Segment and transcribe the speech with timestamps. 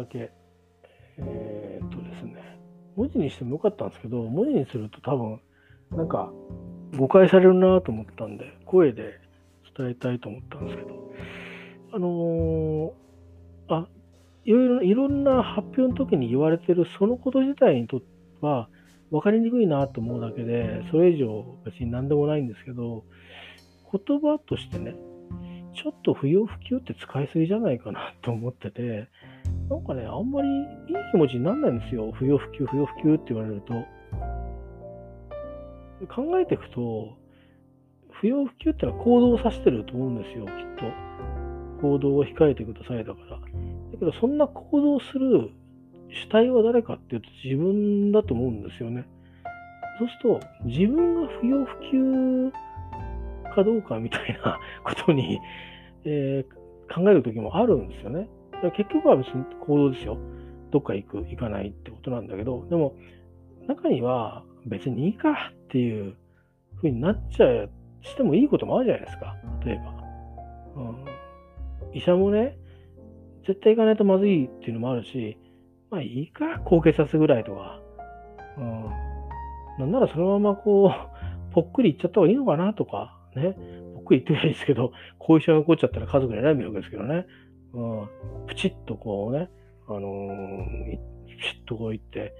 [0.00, 0.32] だけ、
[1.18, 2.58] えっ、とですね、
[2.96, 5.40] 文字にしてもよかったんですけど、文字にすると多分、
[5.90, 6.32] なんか、
[6.96, 9.20] 誤解されるなと思ったんで、声で
[9.76, 11.12] 伝えたいと思ったんですけど、
[11.92, 13.88] あのー、あ、
[14.44, 18.06] いろいろ、いろんな発表の時に言われてるそのこと自体にとって
[18.40, 18.68] は、
[19.10, 23.04] 分かりにくいなと思うだけで、それ以上別に何でもないんですけど、
[23.92, 24.94] 言葉としてね、
[25.74, 29.08] ちょっと不要不急って使いすぎじゃないかなと思ってて、
[29.70, 30.66] なんかね、あんまりいい
[31.12, 32.10] 気持ちにならないんですよ。
[32.10, 33.74] 不要不急、不要不急って言われると。
[36.08, 37.16] 考えていくと、
[38.10, 41.86] 不要不急ってのは行動を指してると思うんですよ、きっと。
[41.86, 43.36] 行動を控えてくださいだから。
[43.36, 43.42] だ
[43.92, 45.50] けど、そんな行動する
[46.08, 49.06] 主体は誰かっていうと自分だと思うんですよね。
[50.00, 52.52] そうすると、自分が不要不急
[53.54, 55.38] かどうかみたいなことに、
[56.04, 58.28] えー、考える時もあるんですよね。
[58.70, 60.18] 結局は別に行動ですよ。
[60.70, 62.94] どっか行く、行かないってことなんだけど、でも、
[63.66, 66.16] 中には別にいいかっていう
[66.76, 67.70] ふうになっちゃう、
[68.02, 69.36] してもいいこともあるじゃないですか。
[69.64, 70.00] 例えば。
[70.76, 72.56] うん、医者もね、
[73.46, 75.38] 絶対行かないとまずいっていうのもあるし、
[75.90, 77.80] まあいいか、高血圧ぐらいとか。
[78.56, 78.84] うん。
[79.78, 83.56] なんならそのままこう、ぽっくりいっちゃった方がいいのかなとか、ね。
[83.94, 87.26] ぽっくり言ってないですけど、後遺症が起こっちゃったら家族に選ぶわけですけどね。
[87.74, 88.08] うん。
[88.46, 89.50] プチッとこうね、
[89.88, 92.34] あのー、プチッとこう言って、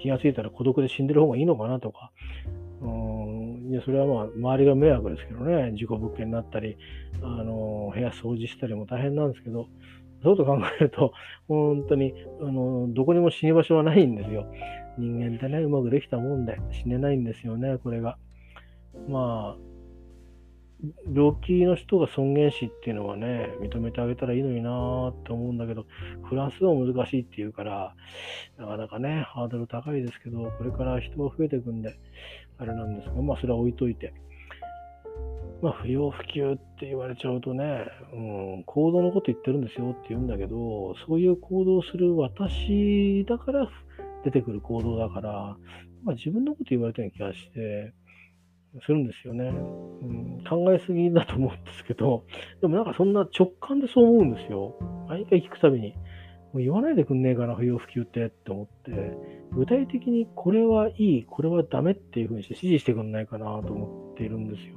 [0.00, 2.12] 気がついたら孤独で死んでる方がいいのかなとか。
[2.80, 3.70] うん。
[3.70, 5.72] いや、それはまあ、周りが迷惑ですけどね。
[5.76, 6.76] 事故物件になったり、
[7.22, 9.68] あのー、部屋掃除したりも大変なんですけど、
[10.22, 11.12] そうと考えると、
[11.48, 14.46] 本当に、あの、どこにも死に場所はないんですよ。
[14.98, 18.18] 人間ってね、うまくできたもんで死ねないんですよね、これが。
[19.08, 19.71] まあ、
[21.14, 25.86] 病気の人が尊厳死っていうのはね、認めてあげたらいいのになーって思うんだけど、
[26.24, 27.94] フランスは難しいっていうから、
[28.58, 31.94] なかなかね、ハードル高いですけど、これから人が増えていくんで、
[32.58, 34.12] あれなんですが、まあそれは置いといて。
[35.62, 38.16] まあ、不要不急って言われちゃうとね、う
[38.60, 43.70] ん、行動のこと言ってるんですよって言うんだけど、そういう行動をする私だから
[44.24, 45.56] 出てくる行動だから、
[46.02, 47.92] まあ、自分のこと言われたような気がして、
[48.80, 50.44] するんですよね、うん。
[50.48, 52.24] 考えすぎだと思うんですけど、
[52.60, 54.76] でもなんかそんな直感でそう思うんですよ。
[55.08, 55.94] 毎回聞くたびに。
[56.52, 59.16] もう言わないでくんねえかな、不要不急ってって思って、
[59.52, 64.74] 具体的にこれはいい、これはダメっていうふうにして指示してくんないかなと思っているんですよ。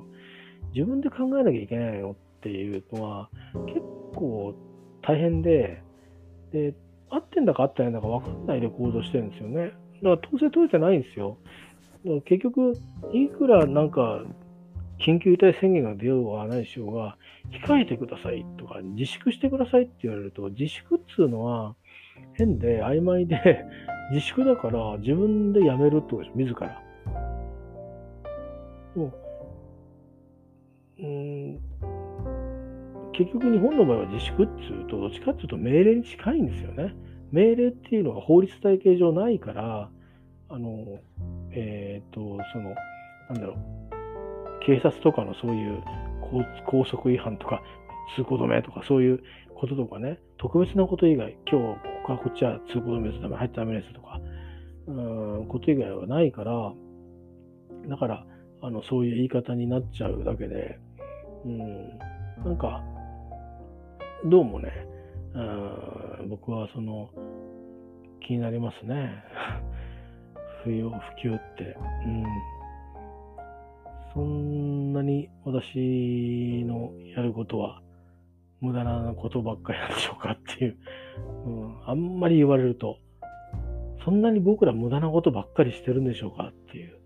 [0.73, 3.29] 自分で考えなきゃいけないよっていうのは
[3.67, 3.79] 結
[4.16, 4.55] 構
[5.01, 5.81] 大変で、
[6.51, 6.73] で、
[7.09, 9.57] 合ってんだか合ってないんだか分かんないで行動してるんですよね。
[9.66, 11.38] だから統制取れてないんですよ。
[12.25, 12.73] 結局、
[13.13, 14.23] いくらなんか
[14.99, 17.17] 緊急事態宣言が出ようがないでしょうが、
[17.66, 21.75] 控えてくださいとか、自粛してくださいって言われると、自粛っつうのは
[22.33, 23.66] 変で曖昧で、
[24.11, 26.81] 自粛だから自分でやめるってことです、自ら。
[28.95, 29.13] もう
[30.97, 31.59] うん、
[33.11, 36.95] 結局日本の場合は自粛っていうと、どっちかっていうと命令に近いんですよね。
[37.31, 39.89] 命令っていうのが法律体系上ないから、
[40.47, 40.99] あの、
[41.55, 42.75] えっ、ー、と、その、
[43.29, 45.83] なんだろう、警察とかのそういう
[46.66, 47.61] 高速違反とか、
[48.16, 49.23] 通行止めとかそういう
[49.55, 53.16] こととかね、特別なこと以外、今日ここかこっちは通行止めです。
[53.17, 54.19] るため入ってダメですとか、
[54.88, 54.91] う
[55.43, 56.73] ん、こと以外はないから、
[57.89, 58.25] だから、
[58.61, 60.79] あの、そういう言い方になっちゃうだけで、
[61.45, 61.99] うん、
[62.43, 62.83] なんか、
[64.25, 64.72] どうもね、
[65.33, 67.09] うん僕はその、
[68.22, 69.23] 気になりますね。
[70.65, 71.77] 不要不急って。
[72.05, 72.25] うん。
[74.13, 77.81] そんなに私のやることは
[78.61, 80.78] 無駄なことばっかりなんでしょうかっていう。
[81.45, 82.97] うん、あんまり言われると、
[84.03, 86.97] そんなに僕ら無駄なことばっかりしてるんでしょうかっていう。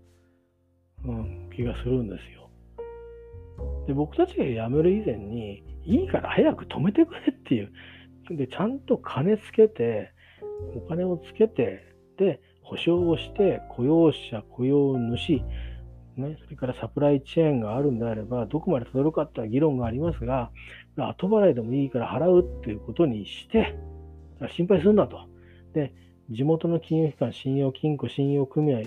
[1.04, 2.48] うん、気がするんですよ。
[3.86, 7.72] で、僕たちが辞める以前に、いいから早く止めてくれっていう。
[8.30, 10.12] で、ちゃんと金つけて、
[10.76, 11.80] お金をつけて、
[12.16, 12.40] で、
[12.70, 15.42] 保証をして、雇用者、雇用主、
[16.16, 20.52] ね、それからサプライチェーンがあるんであれば、どこまで届るかって議論がありますが、
[20.96, 23.76] 後払いでもいいから払うっていうことにして、
[24.54, 25.18] 心配するんだと。
[25.74, 25.92] で、
[26.30, 28.82] 地元の金融機関、信用金庫、信用組合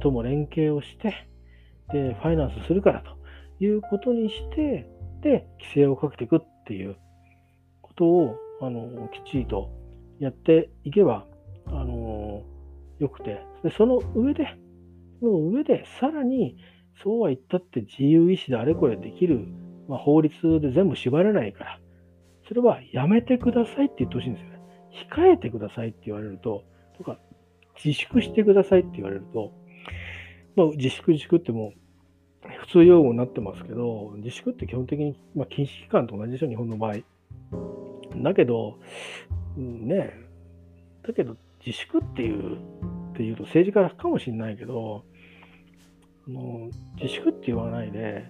[0.00, 1.14] とも連携をして、
[1.92, 4.90] で、ファイナンスするからということにして、
[5.22, 6.96] で、規制をかけていくっていう
[7.80, 9.70] ことを、あの、きっちりと
[10.18, 11.26] やっていけば、
[11.66, 12.03] あの、
[12.98, 14.46] よくて、でその上で、
[15.20, 16.56] その上で、さらに、
[17.02, 19.46] そうは言ったって自由意志であれこれできる、
[19.88, 21.80] まあ、法律で全部縛れないから、
[22.46, 24.60] それはやめてくださいって言ってほしいんですよね。
[25.10, 26.62] 控えてくださいって言われると、
[26.96, 27.18] とか、
[27.82, 29.52] 自粛してくださいって言われると、
[30.56, 31.84] まあ、自粛自粛ってもう
[32.60, 36.96] 普通用語になってますけど、自粛って基本的に、まあ、禁止期間と同じでしょ、日本の場合。
[38.22, 38.78] だけど、
[39.56, 40.12] ね
[41.02, 42.56] だけど、自粛っていう、
[43.12, 45.04] っていうと政治家かもしれないけど、
[46.26, 46.70] あの
[47.00, 48.24] 自粛って言わないで、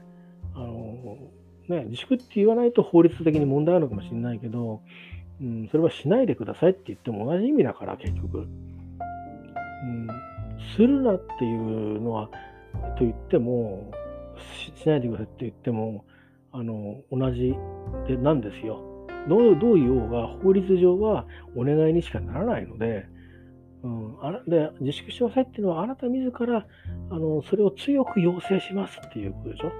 [0.54, 1.16] あの
[1.68, 4.82] ね、自粛って言わないと法律的に問題あるかもしれないけど、
[5.40, 8.38] うん、それはしないでくださいって言っても同じ意味だから、結局。
[8.38, 10.08] うん、
[10.76, 12.28] するなっていうのは、
[12.98, 13.90] と言っても
[14.76, 16.04] し、しないでくださいって言っても、
[16.52, 17.54] あの、同じ
[18.06, 18.80] でなんですよ。
[19.28, 21.26] どうどう言おうが、法律上は
[21.56, 23.06] お願いにしかならないので、
[23.84, 26.66] うん、あで自粛してくださいっていうのは、あなた自ら
[27.10, 29.72] あのそれを強く要請しますっていうことでしょ？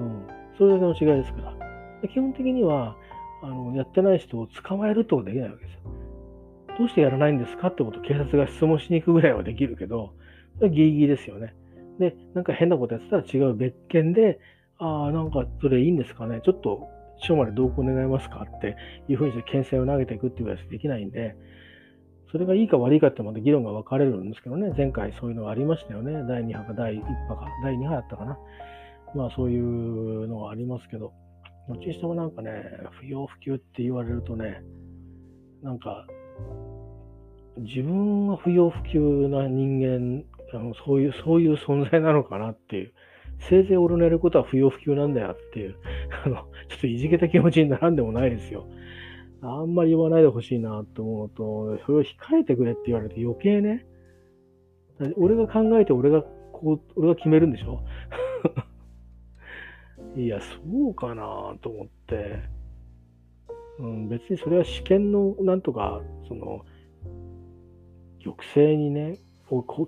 [0.00, 0.26] うん、
[0.58, 1.54] それだけの違いですか
[2.02, 2.08] ら。
[2.08, 2.96] 基本的には
[3.42, 5.80] あの、やってない人を捕まえるってことはできないわけですよ。
[6.78, 10.12] どうしてやらないんですかってことを警察が質問しに行くぐらいはできるけど、
[10.58, 11.54] それギリギリですよね。
[12.00, 14.40] で、なんか変なことやってたら違う別件で、
[14.78, 16.40] ああ、なんかそれいいんですかね？
[16.44, 16.88] ちょっと
[17.20, 18.46] 署まで同行願いますか？
[18.48, 18.76] って
[19.08, 21.36] いうふうにして牽制を投げていくっていうぐらいしかできないんで、
[22.30, 26.12] それがいいか悪いかってまた議論が分かれるんですけどね、前回そういうのがありましたよね。
[26.28, 28.38] 第2波か第1波か、第2波だったかな。
[29.14, 31.12] まあそういうのがありますけど、
[31.68, 32.50] どっちにしてもなんかね、
[33.00, 34.62] 不要不急って言われるとね、
[35.62, 36.06] なんか、
[37.58, 42.92] 自分が不要不急な人間、あのそういう、そういう存在なのかなっていう。
[43.40, 45.76] せいぜい俺のやることは不要不急なんだよっていう、
[46.24, 46.42] あの、ちょ
[46.76, 48.66] っといじけた気持ちにならんでもないですよ。
[49.40, 53.86] あんまり言わないでほしいなと思うと、それを控えてくれって言われて余計ね、
[55.16, 57.80] 俺が考えて俺がこう、俺が決めるんでしょ？
[60.16, 62.40] いや、そうかなと思って、
[63.78, 66.64] うん、別にそれは試験のなんとか、その、
[68.24, 69.18] 抑制にね、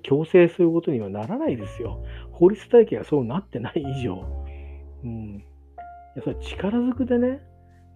[0.03, 2.03] 強制することにはならないですよ。
[2.31, 4.25] 法律体系がそうなってない以上。
[5.05, 5.37] うん。
[5.37, 5.43] い
[6.17, 7.41] や、それ力ずくでね、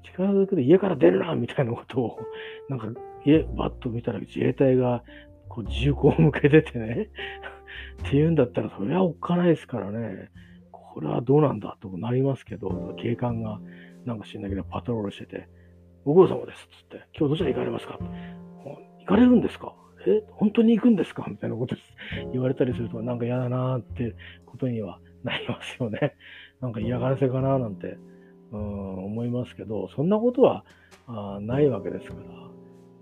[0.04, 2.18] 力ずくで家から出るなみたいなことを、
[2.68, 2.88] なんか、
[3.24, 5.02] 家、バッと見たら自衛隊が、
[5.48, 7.08] こう、銃口を向けててね
[8.06, 10.30] っていうんだったら、それはおっかないですからね。
[10.70, 13.60] これはどうなんだとなりますけど、警官が、
[14.04, 15.48] なんか知んないけど、パトロールしてて、
[16.04, 17.98] ご苦労様ですっつって、今日どちら行かれますか
[19.00, 19.74] 行かれるんですか
[20.06, 21.24] え、本当に行くんですか？
[21.28, 21.76] みたいなこと
[22.32, 24.14] 言われたりすると、なんか嫌だなーって
[24.46, 26.14] ことにはなりますよね。
[26.60, 27.96] なんか嫌がらせかななんて、
[28.54, 30.64] うん、思いますけど、そんなことは
[31.08, 32.20] あないわけですから、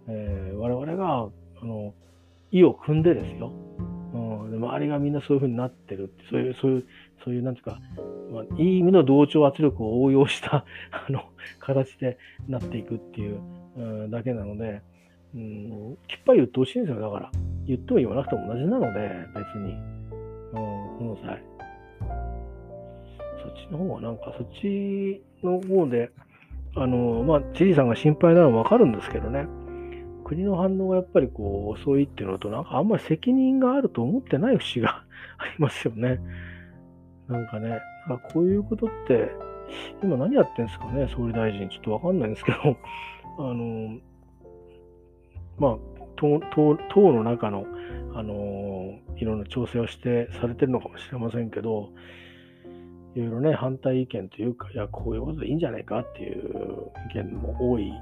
[0.08, 1.28] えー、我々が、
[1.60, 1.94] あの、
[2.50, 3.52] 意を組んでですよ。
[4.14, 6.86] うん、で周りがみんなそういうふうになってるって、そういう、そういう、
[7.24, 7.80] そういう、なんていうか、
[8.32, 11.24] まあ、いい意味の同調圧力を応用した あの
[11.58, 13.40] 形でなっていくっていう、
[13.76, 14.80] うん、だけなので、
[15.34, 17.00] うん、きっぱり言ってほしいんですよ。
[17.00, 17.30] だから。
[17.66, 19.72] 言っても言わなくても同じなので、別に。
[19.72, 20.58] うん、
[20.98, 21.42] この際。
[23.42, 26.10] そっちの方はなんか、そっちの方で、
[26.74, 29.46] あの、まあ、知事さんが心配なのはわかるんですけどね。
[30.24, 35.04] 国の反応がやっぱりこう遅いっていうのと、なんかあんまり責任があると思ってない節が
[35.38, 36.20] ありますよね。
[37.28, 39.30] なんかね、かこういうことって、
[40.02, 41.68] 今何やってんですかね、総理大臣。
[41.68, 42.76] ちょっとわかんないんですけど、
[43.38, 43.98] あの、
[45.58, 45.76] まあ、
[46.16, 46.40] 党
[46.88, 47.66] 党の中の、
[48.14, 51.90] あのいろんな調整をしてされてるのかもしれませんけど、
[53.14, 57.92] いろいろね、反対意見というか、いや、こういうことでいいんじゃないかっていう意見も多い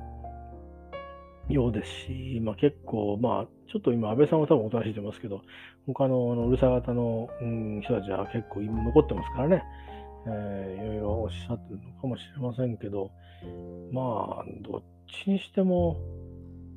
[1.48, 5.42] ようですし、まあ、結構、まあ、ちょっと今、安倍さんは多分おとなしいと思いますけど、
[5.86, 9.62] 他のあのうるさ型の、うん、人たちは結構今残ってますからね、
[10.26, 13.10] えー、いろいろおっしゃってるのかもしれませんけど、
[13.92, 14.82] まあ、どっ
[15.24, 15.96] ちにしても、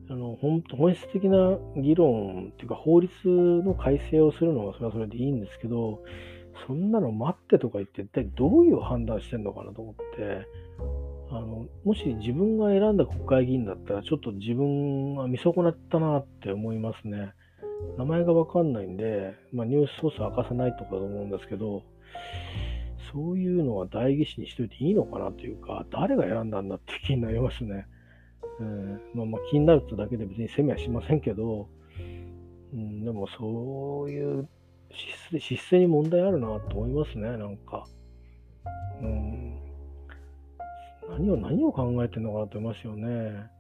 [0.10, 6.04] あの本本質的な議論っていうか法律の改正をするのはそれはそれでいいんですけど、
[6.68, 10.48] そんなの待ってとか言って一体どういう判断してんのかなと思って、
[11.30, 17.34] あのもし自分が選んだ国会議員だったらちょっと自分は見損なったなって思いますね。
[17.98, 21.84] 名前がわかんないんで、まあ、ニュースソース明かせないとかと思うんですけど、
[23.12, 27.86] そういうのは代議士にしといていいのかなというか、誰が選んだんだって気になりますね。
[28.60, 31.68] うん、まあ、まあ気になるとだけで別に責めはしませんけど、
[32.74, 34.48] うん、でもそういう
[34.94, 37.86] 質質に問題あるなと思いますね、なんか。
[39.02, 39.56] うん、
[41.10, 43.54] 何を何を考えてるのかなと思いますよね。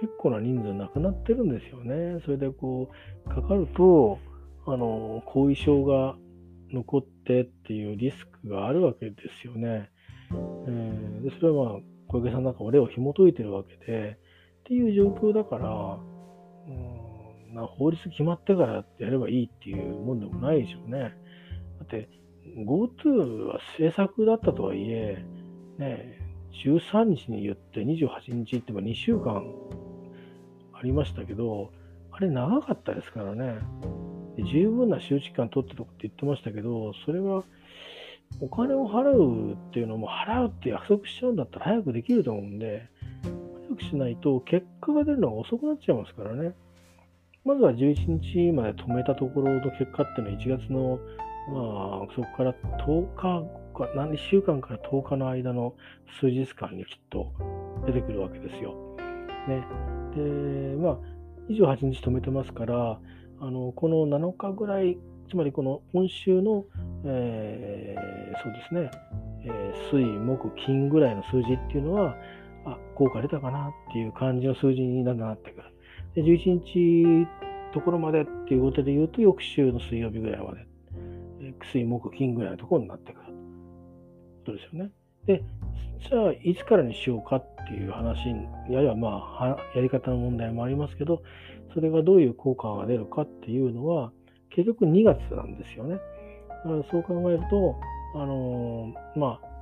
[0.00, 2.20] 結構な人数亡くなってるんですよね。
[2.24, 2.90] それでこ
[3.26, 4.18] う、かかると、
[4.66, 6.16] あの、後遺症が
[6.72, 9.90] 残ってっていうリスクがあるわけですよね。
[10.32, 14.18] えー、でそれはまあ、小池さんなんか俺を紐解いてるわけで、
[14.60, 15.98] っていう状況だから、
[17.56, 21.00] うん、な法律決まってからやればいいっていうもんでもないでしょうね。
[21.00, 21.08] だ
[21.84, 22.08] って、
[22.56, 25.24] GoTo は政策だったとはいえ、
[25.78, 26.18] ね、
[26.64, 29.44] 13日に言って28日って2週間
[30.72, 31.70] ありましたけど、
[32.10, 33.58] あれ長かったですからね。
[34.52, 37.44] 十分な周知期間取ってとかって言ってましたけど、それは
[38.40, 42.88] お金を払うっていうのも払うって約束しちゃうんだったら早くできると思うんで、
[43.68, 46.54] 早くしないと結果が出るのが遅くなっちゃいますからね。
[47.46, 50.98] まずは11日まで止めたところの結果っていうのは1月の、
[51.48, 52.52] まあ、そこから
[52.84, 55.74] 10日か、何週間から10日の間の
[56.18, 57.32] 数日間にきっと
[57.86, 58.74] 出てくるわけですよ。
[59.46, 59.64] ね。
[60.16, 60.98] で、まあ、
[61.48, 62.98] 28日止めてますから、
[63.38, 64.98] あのこの7日ぐらい、
[65.30, 66.64] つまりこの今週の、
[67.04, 68.90] えー、そうですね、
[69.44, 72.16] えー、水、木、金ぐらいの数字っていうのは、
[72.64, 75.75] あ、効果出たかなっていう感じの数字になってくる。
[76.16, 77.28] で11日
[77.72, 80.66] ところまでっていうことで言うと、翌週の水曜日ぐらいまで、
[81.42, 83.26] えー、水、木、金ぐらいのところになってくる。
[83.26, 83.32] こ
[84.46, 84.90] とですよね。
[85.26, 85.42] で、
[86.08, 91.22] じゃあ、いつからにしようかっていう話に、ややまあ、やり方の問題もありますけど、
[91.74, 94.12] それがどういう効果が出るかっていうのは、
[94.50, 95.96] 結局2月なんですよね。
[96.64, 97.76] だからそう考えると、
[98.14, 99.56] あのー、まあ、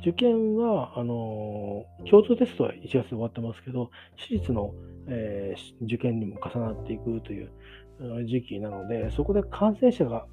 [0.00, 4.72] 受験は、あのー、共通テストは1月で終わってますけど、私立の、
[5.08, 7.50] えー、受験にも重なっていくという
[8.26, 10.26] 時期なので、そこで感染者が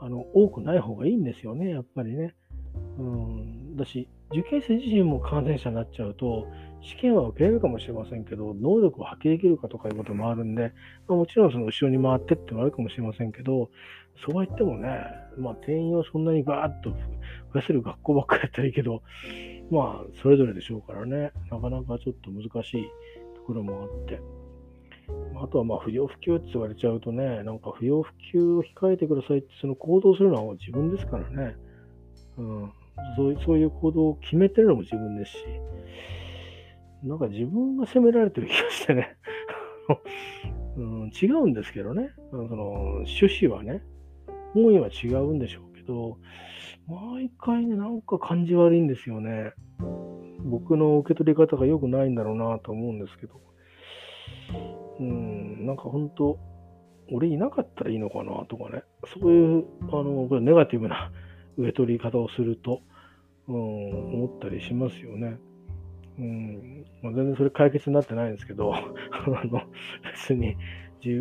[0.00, 2.34] あの多くない方がいいんですよね、やっぱりね。
[2.98, 6.46] うん、だし、受験生自身も感染者になっちゃうと、
[6.82, 10.72] 試験は受けれるかもしれませんけど、能力を発揮できるかとかいうこともあるんで、
[11.08, 13.70] まあ、もちろんその後ろに回ってってもあるかもしれませんけど、
[14.24, 14.88] そうは言ってもね、
[15.36, 16.96] まあ、定員をそんなにバーッと増
[17.60, 19.02] やせる学校ばっかりやったらいいけど、
[19.70, 22.86] まあ、それぞれでしょうからね、なかなかちょっと難しい
[23.46, 24.20] ころもあって。
[25.42, 31.56] あとはまあ不要不急って言われちゃうとね、なんか不要不急を控えてくださいって、その行動するのは自分ですからね。
[32.38, 32.72] うん、
[33.16, 35.38] そういうそういう行動を決めてるのも自分ですし、
[37.04, 39.16] なんか自分が責められてる気がしてね、
[40.76, 42.72] うん、違うんですけどね、その
[43.06, 43.82] 趣旨はね、
[44.54, 46.18] 本意は違うんでしょうど、
[46.88, 49.52] 毎回ね、なんか感じ悪いんですよね。
[50.44, 53.40] 僕の受け取り方が良くないんだろうなと思うんですけど、
[55.00, 56.38] うん、なんか本当、
[57.12, 58.82] 俺いなかったらいいのかなとかね、
[59.20, 61.10] そういう、あの、これネガティブな
[61.56, 62.82] 受け取り方をすると、
[63.48, 65.38] うん、思ったりしますよね。
[66.18, 68.80] うんまあ、全然それ解決になってないんですけど、 あ
[69.44, 69.62] の
[70.14, 70.56] 別に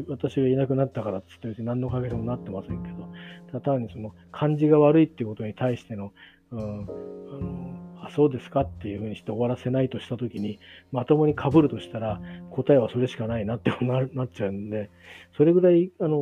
[0.08, 3.10] 私がいなくなったからっつって別に何のおかげでもなってませんけど、
[3.48, 6.12] ただ単にその感じが悪いっていうことに対しての、
[6.51, 10.60] うん、あのあ、そうですかっていうふうにして終わらせないとしたときに、
[10.91, 14.89] まともにかぶるとしたら、答えはそれしかないなってななっちゃうんで、
[15.36, 16.22] それぐらい、あの、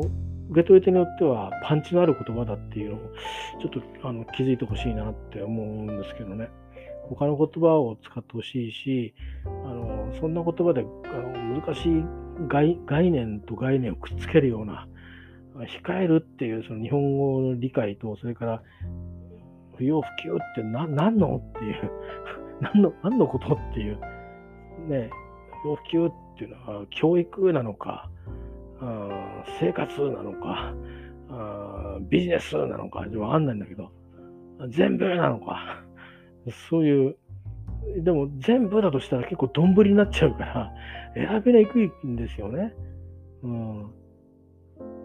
[0.49, 2.99] 受け取り手によってはパンチのある言葉だっていうのを、
[3.61, 6.49] ちょっとあの気づいてほしいなって思うんですけどね。
[7.09, 9.13] 他の言葉を使ってほしいし、
[9.45, 14.87] あのそんな言葉であの難しい概概念と概念をくっつけるような、
[15.55, 18.63] 控えるっていうその日本語の理解と、それから
[19.77, 21.91] 不要不急って何何のっていう、
[22.61, 23.99] 何の、何のことっていう、
[24.87, 25.09] ね、
[25.63, 28.09] 不要不急っていうのは教育なのか、
[28.79, 30.73] あ生活なのか
[31.29, 33.91] あ、ビジネスなのか、わかんないんだけど、
[34.69, 35.83] 全部なのか、
[36.69, 37.17] そういう、
[37.97, 40.73] でも全部だとしたら結構丼になっちゃうから、
[41.15, 42.73] 選べにくいんですよね。
[43.43, 43.91] うん。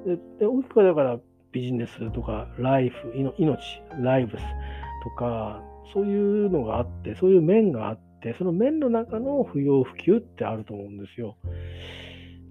[0.06, 1.20] で、で大きくはだから、
[1.52, 3.58] ビジネスとか、ライフ、命、
[4.00, 4.44] ライブス
[5.02, 11.36] とか、そういうのがあって、そういう面があって、その面の中の不要不急ってあると思うんですよ。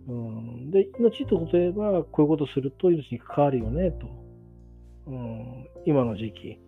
[0.08, 4.08] うん、で、命と例えば、こういうことすると命に関わるよね、と。
[5.08, 6.60] うん、今の時期。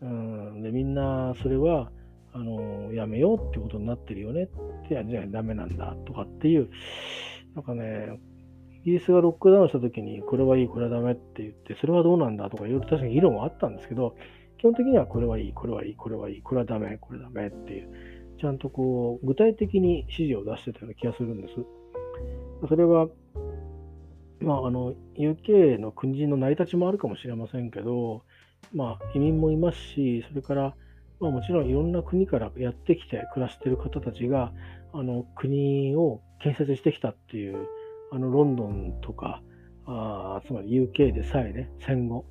[0.00, 1.90] うん、で、みんなそれは、
[2.34, 4.46] あの、やめようってことになってるよねっ
[4.88, 6.68] て、じゃあダメなんだとかっていう、
[7.54, 8.18] なんかね、
[8.82, 14.16] イギリスがロックダウンした時に、これはいい、これはダメって言って、それはどうなんだとかいろいろ確かに議論はあったんですけど、
[14.58, 17.88] 基本的にはこれはいい、これはいい、これはいい、これはダメ、これダメっていう、
[18.40, 21.54] ちゃんとこう、具体的に指示を出してたような気がするんです。
[22.68, 23.08] それは、
[24.40, 28.24] まあ、あの、UK の国人の成り立ちもあるかもしれませんけど、
[28.74, 30.74] まあ、移民もいますし、それから、
[31.20, 34.52] まあ、もちろんいろんな国からやってきて暮らしている方たちが、
[34.92, 37.66] あの国を建設してきたっていう
[38.12, 39.42] あのロンドンとか、
[39.86, 42.24] あつまり UK でさえね、戦後、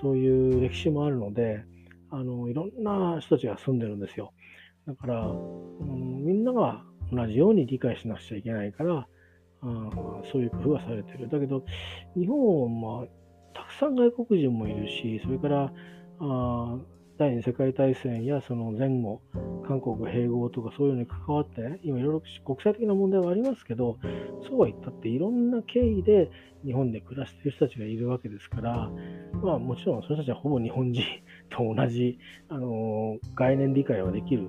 [0.00, 1.62] そういう歴史もあるので、
[2.10, 4.32] あのいろんな人たちが住んでるんですよ。
[4.86, 5.34] だから、う
[5.84, 6.82] ん、みんなが
[7.12, 9.06] 同じように理解しなくちゃいけないから、
[9.62, 9.80] あ
[10.32, 11.28] そういう工夫がされてる。
[11.28, 11.64] だけど、
[12.16, 13.08] 日本は、まあ、
[13.54, 15.72] たくさん外国人もいるし、それから
[16.20, 16.78] あ
[17.20, 19.20] 第二次世界大戦やその前後、
[19.68, 23.98] 韓国併合とかそういうのに関わって、今いろいろ国際的な問題はありますけど、
[24.48, 26.30] そうは言ったっていろんな経緯で
[26.64, 28.90] 日本で暮らしている人たちがいるわけですから、
[29.42, 31.04] まあもちろんその人たちはほぼ日本人
[31.50, 34.48] と同じ、あの概念理解はできる。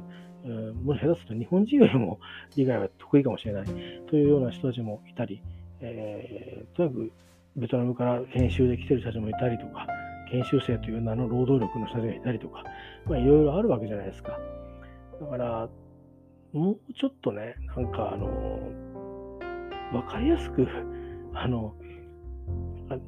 [0.85, 2.21] もし下手すると日本人よりも
[2.55, 3.65] 理解は得意かもしれない
[4.09, 5.41] というような人たちもいたり、
[5.81, 7.11] えー、とにかく
[7.57, 9.85] ベトナムから研修で来てる人たちもいたりとか、
[10.31, 12.63] 研修生という名の労働力の人たちがいたりとか、
[13.05, 14.39] まあ、いろいろあるわけじゃないですか。
[15.19, 15.69] だから、
[16.53, 18.27] もうちょっとね、なんかあの、
[19.93, 20.67] わかりやすく、
[21.33, 21.75] あの、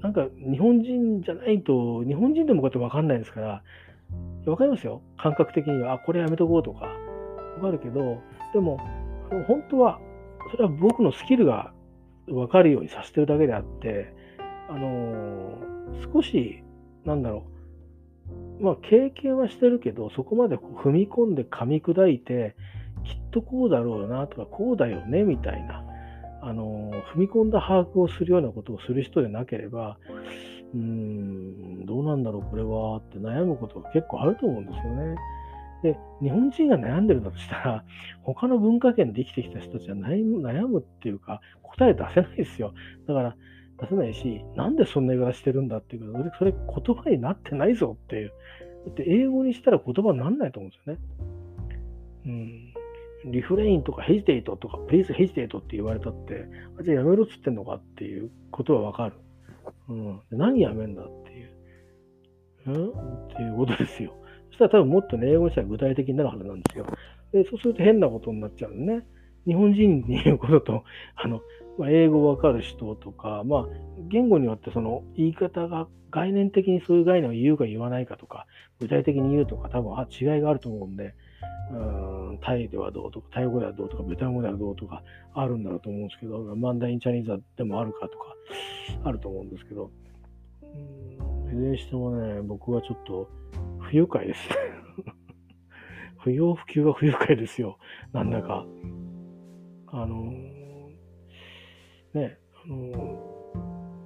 [0.02, 3.64] なんか日本人じゃないと、日本人でもこうやってわかんないですから、
[4.46, 5.02] わかりますよ。
[5.18, 8.22] 感覚的には、あ、これやめとこうとか、わかるけど、
[8.54, 8.78] でも、
[9.48, 10.00] 本当は、
[10.52, 11.74] それは僕のスキルが
[12.30, 14.14] わかるようにさせてるだけであって、
[14.70, 16.64] あのー、少し、
[17.06, 17.46] なんだろ
[18.60, 22.56] う、まあ、経験はしてるけど、そこまでこう踏み込んで噛み砕いて、
[23.04, 25.84] きっとこうだろうなとか、こうだよねみたいな、
[26.42, 29.98] あの、踏み込んだ把握をするようなことをする人でなければ、
[30.74, 35.16] うーん、どうなんだろう、これはって悩むことが結構あると思うんですよね。
[35.84, 37.86] で、日本人が悩んでるんだとしたら、
[38.24, 42.74] 他の文化圏で生きてきた人たちは悩む悩むっていうか、答え出せないですよ。
[43.06, 43.36] だから、
[43.80, 48.32] 出せないし、なんでそんな言い方してるんだっていうか、それ言葉になってないぞっていう。
[48.86, 51.00] だって英語にしたら言葉にならないと思うんですよね。
[53.26, 53.32] うん。
[53.32, 56.46] リフレインとかヘジテイトとか、プリーズヘジテイトって言われたって、
[56.80, 59.14] あじゃあやめろっつってんのかっていうことはわかる。
[59.90, 60.22] うん。
[60.32, 61.50] 何やめんだっていう。
[62.68, 62.90] うん？
[62.90, 64.14] っていうことですよ。
[64.50, 66.86] そしたら多分もっとね、英語にしたら具体的になるはずなんですよ。
[67.32, 69.06] で、そうすると変なことになっちゃうんね。
[69.46, 70.84] 日本人に言うことと、
[71.16, 71.42] あの、
[71.78, 73.66] まあ、英語わかる人とか、まあ、
[74.10, 78.46] 言語によってその言い方が概念的にそういう概念を言うか言わないかとか、
[78.80, 81.16] 具体的に言うとか、多分あ違いがあると思うんで、
[81.72, 85.02] うんタイではどうとか、タイ語ではどうとか、ベトナムではどうとか
[85.34, 88.36] あるんだろうと思うんですけど、マンダインチャニーザでもあるかとか、
[89.06, 89.90] あると思うんですけど、
[90.62, 93.30] うん、いずれにしてもね、僕はちょっと
[93.80, 94.56] 不愉快ですね。
[96.22, 97.78] 不要不急が不愉快ですよ。
[98.12, 98.66] なんだか。
[99.88, 100.34] あの
[102.14, 103.54] ね、あの、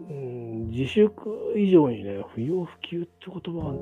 [0.10, 1.14] うん、自粛
[1.56, 3.74] 以上にね、不要不急って言葉は、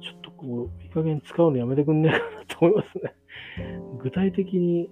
[0.00, 3.14] ちょっとこう、いい加減使うのやめてくんねえかなと思いますね。
[4.02, 4.88] 具体的に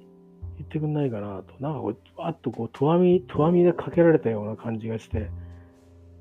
[0.58, 1.54] 言ってくんないかなと。
[1.60, 5.30] なんかこう、あっとこう、とわみ、とわみでかけられたような感じがして、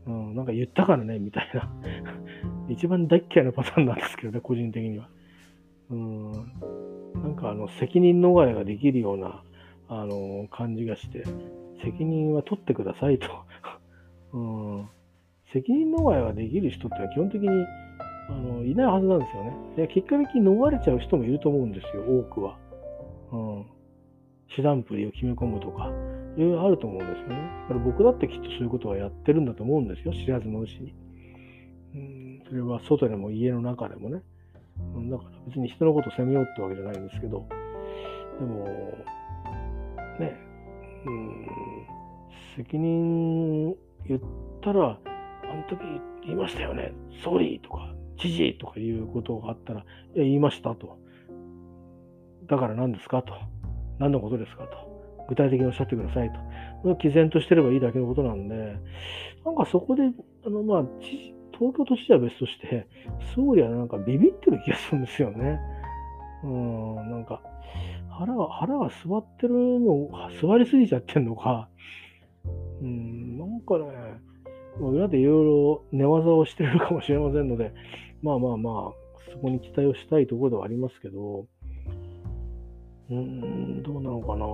[0.07, 1.71] うん、なんか言ったからね、みたいな。
[2.69, 5.09] 一番大嫌いなパターンなんですけどね、個人的には。
[5.89, 6.31] うん、
[7.21, 9.43] なんかあの、責任逃れができるような、
[9.89, 11.23] あの、感じがして、
[11.83, 13.27] 責任は取ってくださいと。
[14.33, 14.39] う
[14.81, 14.89] ん、
[15.53, 17.49] 責任逃れができる人ってのは基本的に
[18.29, 19.53] あのいないはずなんですよね。
[19.75, 22.57] で結果的に逃れちゃう人もいると思うんですよ、多くは。
[23.31, 23.65] うん。
[24.55, 25.91] 手段プリを決め込むとか、
[26.37, 27.35] いろいろあると思うんですよね。
[27.63, 30.93] だから僕だってきっとそういうことはやってるんだと思うんですよ、知らずのうちに。
[31.93, 34.21] うん、それは外でも家の中でもね。
[34.95, 37.45] うん、だから別に人のことを責めようってわけじゃないんですけど、
[38.39, 38.65] でも、
[40.19, 40.37] ね、
[41.05, 41.47] うん、
[42.55, 43.75] 責任
[44.07, 44.21] 言っ
[44.61, 45.79] たら、あの時
[46.25, 50.99] 言いましたよね、ソーリーとか、知事とかいうことがあったら、いや、言いましたと。
[52.47, 53.23] だから何ですか？
[53.23, 53.33] と。
[53.99, 54.63] 何のことですか？
[54.65, 55.25] と。
[55.29, 56.31] 具体的におっしゃってください
[56.83, 56.95] と。
[56.95, 58.75] 毅然としてればいいだけのことなんで、
[59.45, 60.03] なんかそこで、
[60.45, 60.85] あの、まあ、
[61.57, 62.87] 東京都知事は別として、
[63.35, 65.59] 総理はなんかビビってる気がするんですよね。
[66.43, 67.41] うん、なんか、
[68.21, 71.67] 腹が、腹が座ってるの、座りすぎちゃってんのか、
[72.81, 73.85] うん、なんかね、
[74.79, 77.73] 裏でいろいろ寝技をしてるかもしれませんので、
[78.21, 78.73] まあまあまあ、
[79.31, 81.47] そこに期待をしたいところではありますけど、
[83.09, 84.45] うん、どうなのかな。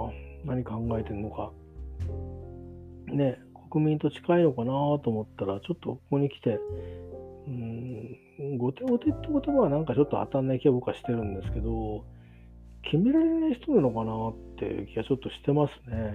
[0.45, 1.51] 何考えてんのか。
[3.07, 3.37] ね、
[3.69, 4.71] 国民と近いのかな
[5.03, 6.57] と思ったら、ちょっとここに来て、
[7.47, 12.05] うん、後手後手って言葉はなんかちょっと当たんない気は僕はしてるんですけど、
[12.83, 16.13] 決められない人なのかなって気がちょっとしてますね。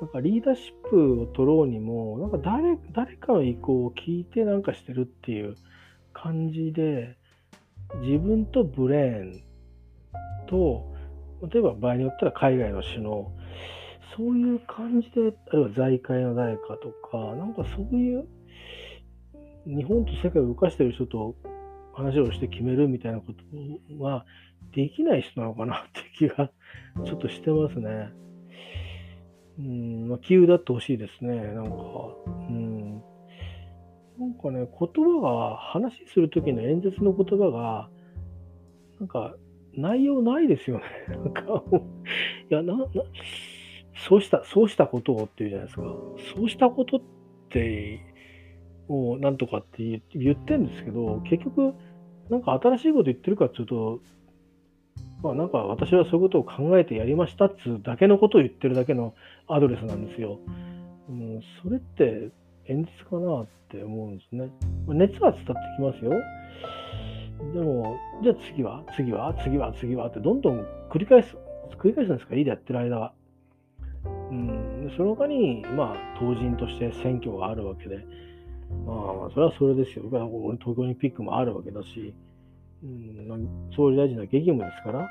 [0.00, 5.56] なんかリーダーシップを取ろうにも、なんか誰誰かの意向を聞いてなんかしてるっていう
[6.12, 7.16] 感じで、
[8.02, 9.42] 自分とブレーン
[10.48, 10.92] と、
[11.50, 13.32] 例えば場合によったら海外の首脳、
[14.16, 18.26] そういう感じで、あるいは財界の誰かとか、なんかそういう、
[19.66, 21.34] 日本と世界を動かしてる人と
[21.94, 24.24] 話をして決めるみたいなことは
[24.76, 26.50] できない人なのかなって気が
[27.06, 28.10] ちょっとしてますね。
[29.58, 31.34] うん、まあ、急だってほしいですね。
[31.34, 31.72] なんか、
[32.26, 33.02] うん。
[34.18, 37.88] なんかね、言葉が、話するときの演説の言葉が、
[39.00, 39.34] なんか、
[39.72, 40.84] 内容ないですよね。
[41.08, 41.64] なんか、
[42.50, 42.86] いや、な、な、
[43.94, 45.82] そうした、そうしたことをっていうじゃないですか。
[46.34, 47.00] そうしたことっ
[47.48, 48.00] て、
[48.88, 51.72] もうなんとかって言ってんですけど、結局、
[52.28, 54.00] なんか新しいこと言ってるかっていうと、
[55.22, 59.14] まあなんか私はそういうことを考えてやりましたっつうだけのことを言ってるだけの
[59.48, 60.38] アドレスなんですよ。
[61.08, 62.30] うん、それって
[62.66, 64.50] 演説かなって思うんですね。
[64.86, 66.12] まあ、熱は伝ってきますよ。
[67.54, 71.36] でも、じゃあ次は次は次は次はってどんどん繰り返す、
[71.78, 72.34] 繰り返すんですか？
[72.34, 73.12] いいでやってる間は。
[74.30, 77.98] うん、その他に、まあ、当人として選挙があるわけで、
[78.86, 78.92] ま
[79.28, 80.04] あ、それはそれですよ。
[80.08, 82.14] 東京オリンピックもあるわけだし、
[82.82, 85.08] うん、総理大臣の激務ですから、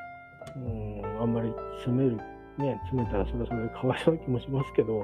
[0.55, 2.17] うん、あんまり詰める、
[2.57, 5.03] ね、詰めたらそれはそれでかわいそうな気もしますけど、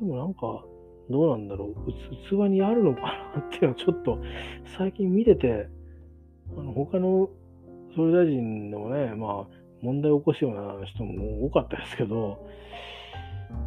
[0.00, 0.64] でもなんか、
[1.08, 1.92] どうなんだろう、
[2.28, 3.02] 器にあるのか
[3.34, 4.18] なっていうのはちょっと
[4.76, 5.68] 最近見てて、
[6.56, 7.28] あの他の
[7.94, 12.38] 総理大臣でもね、まあ、問題を起こすような人も多かったですけど、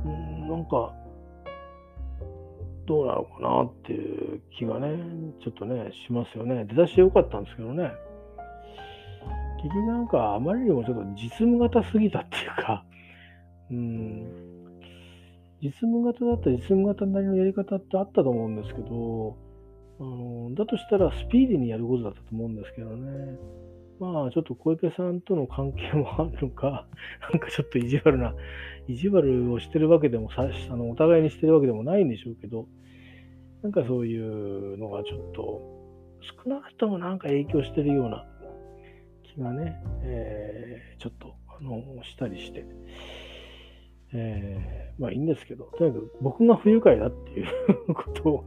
[0.05, 0.93] うん、なんか、
[2.89, 4.97] どうなのかなっていう気がね、
[5.43, 6.65] ちょっとね、しますよね。
[6.65, 7.91] 出だしでよかったんですけどね。
[9.61, 12.83] 結局なんかあまりにもちょっと実務型すぎたっていうか、
[13.69, 14.25] うん、
[15.61, 19.37] 実務型だったら実務型なりのやり方ってあったと思うんですけど、
[19.99, 23.37] あのだとしたらスピーディーにやることだったと思うんですけどね。
[23.99, 26.87] まあちょっと小池さんとの関係もあるのか、
[27.31, 28.33] なんかちょっと意地悪な、
[28.87, 32.67] 意地悪をしてるわけでもさ、あのお互いにしてるわけでもないんでしょうけど、
[33.61, 35.61] なんかそういうのがちょっと、
[36.43, 38.25] 少なくともなんか影響してるような
[39.23, 42.65] 気がね、えー、ちょっと、あの、したりして、
[44.13, 48.45] えー、まあいいんですけど、とにかく僕が不愉快だっていうことを、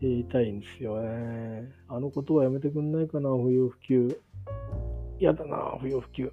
[0.00, 1.70] 言いたいんですよね。
[1.88, 4.08] あのことはやめてくんないかな、不要不急。
[5.18, 6.32] 嫌だな、不要不急。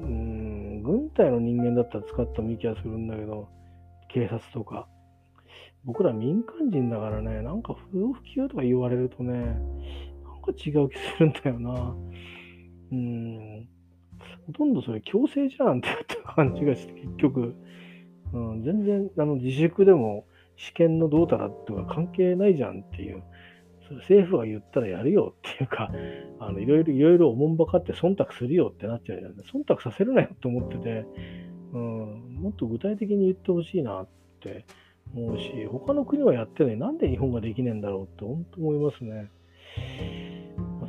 [0.00, 3.48] うん、軍隊の人間だったら使ってもいい気がするんだけど、
[4.08, 4.88] 警察とか。
[5.84, 9.54] 僕ら民間人だからね、なんか不要不急とか言われるとね、なん
[10.42, 11.96] か違う気するんだよな。
[12.92, 13.68] うん。
[14.46, 15.88] ほとんどそれ強制じゃんって
[16.34, 17.54] 感じがして、結局、
[18.32, 23.22] うん、全然あの自粛でも試験のどうたらとか関係ないじゃんっていう。
[23.96, 25.90] 政府が言ったらやるよっていうか、
[26.40, 29.32] あのいろいろいろいろおもんばかって忖度するよってなっちゃうじゃん。
[29.32, 31.04] 忖度させるなよと思ってて、
[31.72, 34.08] うん、もっと具体的に言ってほしいなっ
[34.40, 34.64] て
[35.14, 39.30] 思うし、他の国はやってるのになんで日本ができねえんだろうって本当思いますね。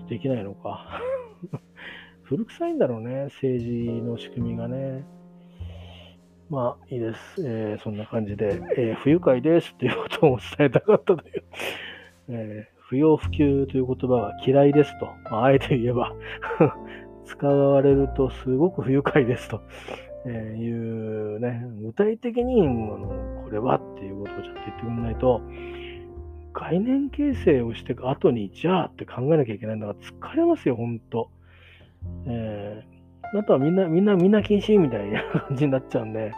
[0.08, 1.02] できないのか。
[2.24, 5.04] 古臭いんだろうね、政治の仕組みがね。
[6.50, 7.44] まあいいです。
[7.46, 11.44] えー、そんな感じで、えー、不愉快ですっていうことを伝えたかったという。
[12.30, 15.06] えー、不要不急という言葉は嫌いですと。
[15.30, 16.12] まあ、あえて言えば
[17.24, 19.62] 使われるとすごく不愉快ですと。
[20.26, 25.42] えいうね、具体的にあのこれはっていうことをちゃんと言ってくれないと、
[26.52, 30.00] 概念形成をしていく後に、じゃあって考えなきゃいけないんだから
[30.32, 31.30] 疲れますよ、ほんと。
[32.26, 36.34] えー、あとはみんな、みんな、みんな禁止みたいな感じになっちゃうんで、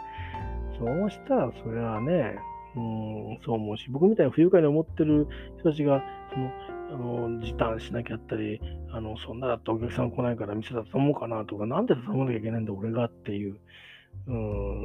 [0.78, 2.36] そうしたらそれはね、
[2.74, 5.26] うん、そう思うし、僕みたいに不愉快に思ってる
[5.58, 6.52] 人たちが、その、
[6.92, 6.96] あ
[7.28, 13.56] の時短しなきゃったり、あのそんなだってお客さん来ないから店だと思うかなとか、なんで頼まなきゃいけないんだ、俺がっていう、
[14.26, 14.32] う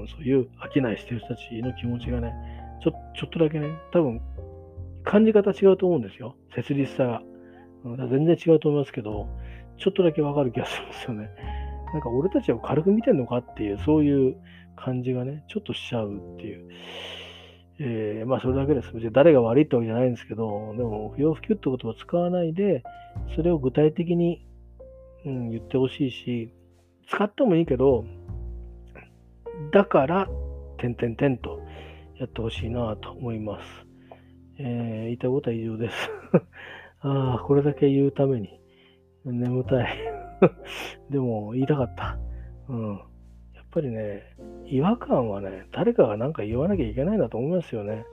[0.03, 2.33] ん、そういう商いしてる人たちの気持ちがね、
[2.81, 4.21] ちょちょっとだけね、多分
[5.03, 6.35] 感じ方違うと思うんですよ。
[6.55, 7.21] 切実さが。
[7.85, 9.27] うん、全然違うと思いますけど、
[9.77, 11.29] ちょっとだけわかる気がするんですよね。
[11.93, 14.35] なんか俺たちを軽く見てんのかっていう、そういう
[14.75, 16.67] 感じがね、ちょっとしちゃうっていう。
[17.79, 18.91] えー、まあそれだけです。
[18.93, 22.83] 別に誰が悪いってわけじゃないんですけど、でも不要不急ってことを使わないで、
[23.35, 24.45] それを具体的に、
[25.25, 26.51] うん、言ってほしいし、
[27.07, 28.05] 使ってもいいけど、
[29.71, 30.27] だから、
[30.77, 31.61] 点々点と
[32.19, 33.65] やってほしいなと思います。
[34.59, 35.95] えー、言いたいことは以上です。
[37.01, 38.59] ああ、これだけ言うために
[39.23, 39.97] 眠たい。
[41.09, 42.17] でも言いたかった。
[42.69, 42.99] うん。
[43.67, 44.23] っぱりね、
[44.65, 48.05] 違和感はね、誰かが何か言わなきゃいけないんだと思いますよね。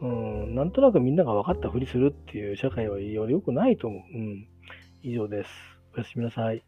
[0.00, 4.02] うん、なんとなくみんなが分かったふりするっていう社会はより良くないと思う。
[4.16, 4.48] うん。
[5.02, 5.50] 以上です。
[5.94, 6.64] おやすみなさい。